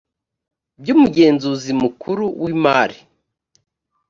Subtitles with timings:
[0.81, 2.97] by umugenzuzi mukuru w imari